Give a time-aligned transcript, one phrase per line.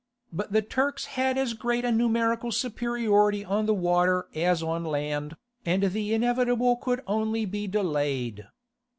[0.33, 5.37] But the Turks had as great a numerical superiority on the water as on land,
[5.63, 8.47] and the inevitable could only be delayed.